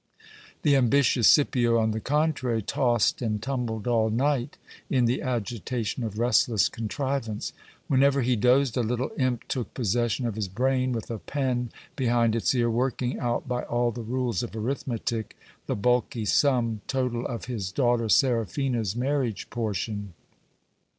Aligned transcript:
The 0.63 0.75
ambitious 0.75 1.27
Scipio, 1.27 1.77
on 1.77 1.91
the 1.91 1.99
contrary, 1.99 2.63
tossed 2.63 3.21
and 3.21 3.39
tumbled 3.39 3.85
all 3.87 4.09
night 4.09 4.57
in 4.89 5.05
the 5.05 5.21
agitation 5.21 6.03
of 6.03 6.17
restless 6.17 6.69
contrivance. 6.69 7.53
Whenever 7.87 8.23
he 8.23 8.35
dozed 8.35 8.75
a 8.77 8.81
little 8.81 9.11
imp 9.19 9.47
took 9.47 9.75
possession 9.75 10.25
of 10.25 10.33
his 10.33 10.47
brain, 10.47 10.91
with 10.91 11.11
a 11.11 11.19
pen 11.19 11.69
behind 11.95 12.35
its 12.35 12.55
ear, 12.55 12.67
working 12.67 13.19
out 13.19 13.47
by 13.47 13.61
all 13.61 13.91
the 13.91 14.01
rules 14.01 14.41
of 14.41 14.55
arithmetic 14.55 15.37
the 15.67 15.75
bulky 15.75 16.25
sum 16.25 16.81
total 16.87 17.23
of 17.27 17.45
his 17.45 17.71
daughter 17.71 18.09
Seraphina's 18.09 18.95
marriage 18.95 19.51
portion. 19.51 20.15